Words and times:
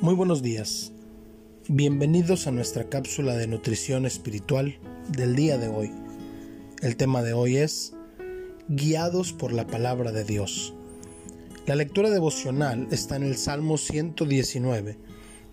Muy 0.00 0.14
buenos 0.14 0.42
días. 0.42 0.92
Bienvenidos 1.66 2.46
a 2.46 2.52
nuestra 2.52 2.88
cápsula 2.88 3.34
de 3.34 3.48
nutrición 3.48 4.06
espiritual 4.06 4.78
del 5.08 5.34
día 5.34 5.58
de 5.58 5.66
hoy. 5.66 5.90
El 6.82 6.94
tema 6.96 7.20
de 7.24 7.32
hoy 7.32 7.56
es 7.56 7.94
Guiados 8.68 9.32
por 9.32 9.52
la 9.52 9.66
palabra 9.66 10.12
de 10.12 10.22
Dios. 10.22 10.72
La 11.66 11.74
lectura 11.74 12.10
devocional 12.10 12.86
está 12.92 13.16
en 13.16 13.24
el 13.24 13.36
Salmo 13.36 13.76
119, 13.76 14.96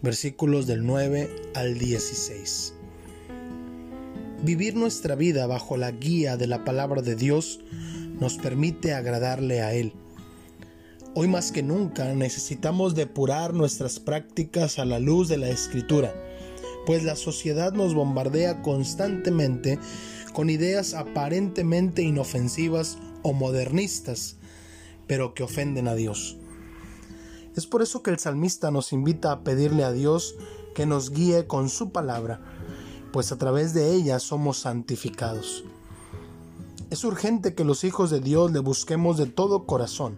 versículos 0.04 0.68
del 0.68 0.86
9 0.86 1.28
al 1.56 1.80
16. 1.80 2.76
Vivir 4.44 4.76
nuestra 4.76 5.16
vida 5.16 5.48
bajo 5.48 5.76
la 5.76 5.90
guía 5.90 6.38
de 6.38 6.46
la 6.46 6.64
palabra 6.64 7.02
de 7.02 7.16
Dios 7.16 7.62
nos 8.20 8.38
permite 8.38 8.94
agradarle 8.94 9.64
a 9.64 9.74
Él 9.74 9.94
Hoy 11.18 11.30
más 11.30 11.54
que 11.54 11.64
nunca 11.64 12.14
necesitamos 12.14 12.94
depurar 12.94 13.54
nuestras 13.54 14.02
prácticas 14.02 14.80
a 14.80 14.84
la 14.84 15.00
luz 15.00 15.30
de 15.30 15.38
la 15.38 15.48
escritura, 15.48 16.14
pues 16.86 17.06
la 17.06 17.16
sociedad 17.16 17.72
nos 17.72 17.94
bombardea 17.94 18.62
constantemente 18.62 19.80
con 20.34 20.50
ideas 20.50 20.94
aparentemente 20.94 22.02
inofensivas 22.02 22.98
o 23.24 23.32
modernistas, 23.32 24.36
pero 25.08 25.34
que 25.34 25.44
ofenden 25.44 25.88
a 25.88 25.96
Dios. 25.96 26.36
Es 27.56 27.66
por 27.66 27.82
eso 27.82 28.04
que 28.04 28.12
el 28.12 28.20
salmista 28.20 28.70
nos 28.70 28.92
invita 28.92 29.32
a 29.32 29.46
pedirle 29.46 29.86
a 29.86 29.94
Dios 29.94 30.36
que 30.76 30.86
nos 30.86 31.12
guíe 31.12 31.48
con 31.48 31.70
su 31.70 31.92
palabra, 31.92 32.42
pues 33.14 33.32
a 33.32 33.38
través 33.38 33.74
de 33.74 33.94
ella 33.94 34.20
somos 34.20 34.58
santificados. 34.58 35.64
Es 36.90 37.06
urgente 37.06 37.56
que 37.56 37.64
los 37.64 37.86
hijos 37.86 38.10
de 38.10 38.20
Dios 38.20 38.52
le 38.52 38.60
busquemos 38.60 39.16
de 39.16 39.28
todo 39.28 39.66
corazón, 39.66 40.18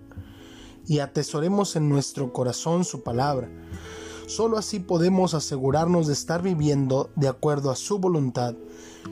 y 0.88 1.00
atesoremos 1.00 1.76
en 1.76 1.90
nuestro 1.90 2.32
corazón 2.32 2.86
su 2.86 3.04
palabra. 3.04 3.50
Solo 4.28 4.58
así 4.58 4.80
podemos 4.80 5.34
asegurarnos 5.34 6.08
de 6.08 6.14
estar 6.14 6.42
viviendo 6.42 7.10
de 7.16 7.28
acuerdo 7.28 7.72
a 7.72 7.76
su 7.76 8.00
voluntad, 8.00 8.56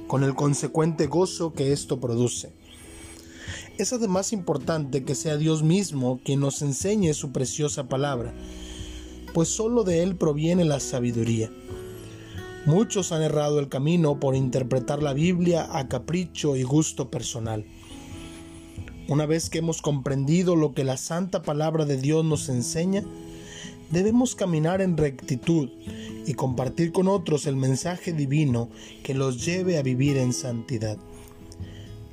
con 0.07 0.23
el 0.23 0.35
consecuente 0.35 1.07
gozo 1.07 1.53
que 1.53 1.71
esto 1.71 1.99
produce. 1.99 2.53
Es 3.77 3.93
además 3.93 4.33
importante 4.33 5.03
que 5.03 5.15
sea 5.15 5.37
Dios 5.37 5.63
mismo 5.63 6.19
quien 6.23 6.39
nos 6.39 6.61
enseñe 6.61 7.13
su 7.13 7.31
preciosa 7.31 7.87
palabra, 7.87 8.33
pues 9.33 9.49
solo 9.49 9.83
de 9.83 10.01
Él 10.01 10.15
proviene 10.15 10.63
la 10.63 10.79
sabiduría. 10.79 11.51
Muchos 12.65 13.11
han 13.11 13.21
errado 13.21 13.59
el 13.59 13.69
camino 13.69 14.19
por 14.19 14.35
interpretar 14.35 15.03
la 15.03 15.13
Biblia 15.13 15.67
a 15.77 15.87
capricho 15.87 16.55
y 16.55 16.63
gusto 16.63 17.11
personal. 17.11 17.65
Una 19.07 19.27
vez 19.27 19.51
que 19.51 19.59
hemos 19.59 19.83
comprendido 19.83 20.55
lo 20.55 20.73
que 20.73 20.83
la 20.83 20.97
santa 20.97 21.43
palabra 21.43 21.85
de 21.85 21.97
Dios 21.97 22.25
nos 22.25 22.49
enseña, 22.49 23.03
debemos 23.91 24.33
caminar 24.33 24.81
en 24.81 24.97
rectitud 24.97 25.69
y 26.25 26.33
compartir 26.33 26.91
con 26.91 27.07
otros 27.07 27.45
el 27.45 27.55
mensaje 27.55 28.13
divino 28.13 28.69
que 29.03 29.13
los 29.13 29.45
lleve 29.45 29.77
a 29.77 29.83
vivir 29.83 30.17
en 30.17 30.33
santidad. 30.33 30.97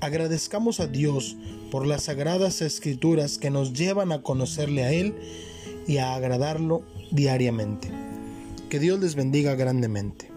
Agradezcamos 0.00 0.80
a 0.80 0.86
Dios 0.86 1.36
por 1.70 1.86
las 1.86 2.04
sagradas 2.04 2.60
escrituras 2.60 3.38
que 3.38 3.50
nos 3.50 3.72
llevan 3.72 4.12
a 4.12 4.20
conocerle 4.20 4.84
a 4.84 4.92
Él 4.92 5.14
y 5.86 5.96
a 5.96 6.14
agradarlo 6.14 6.82
diariamente. 7.10 7.90
Que 8.68 8.78
Dios 8.78 9.00
les 9.00 9.14
bendiga 9.14 9.54
grandemente. 9.54 10.31